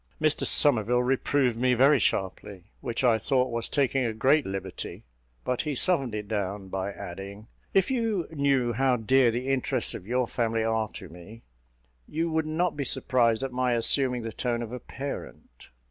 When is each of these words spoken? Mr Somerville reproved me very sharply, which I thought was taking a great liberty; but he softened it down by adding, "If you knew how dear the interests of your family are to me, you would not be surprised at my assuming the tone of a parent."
Mr 0.19 0.47
Somerville 0.47 1.03
reproved 1.03 1.59
me 1.59 1.75
very 1.75 1.99
sharply, 1.99 2.63
which 2.79 3.03
I 3.03 3.19
thought 3.19 3.51
was 3.51 3.69
taking 3.69 4.03
a 4.03 4.13
great 4.13 4.47
liberty; 4.47 5.03
but 5.45 5.61
he 5.61 5.75
softened 5.75 6.15
it 6.15 6.27
down 6.27 6.69
by 6.69 6.91
adding, 6.91 7.45
"If 7.75 7.91
you 7.91 8.25
knew 8.31 8.73
how 8.73 8.95
dear 8.97 9.29
the 9.29 9.47
interests 9.47 9.93
of 9.93 10.07
your 10.07 10.25
family 10.25 10.63
are 10.63 10.87
to 10.93 11.07
me, 11.09 11.43
you 12.07 12.31
would 12.31 12.47
not 12.47 12.75
be 12.75 12.83
surprised 12.83 13.43
at 13.43 13.51
my 13.51 13.73
assuming 13.73 14.23
the 14.23 14.33
tone 14.33 14.63
of 14.63 14.71
a 14.71 14.79
parent." 14.79 15.67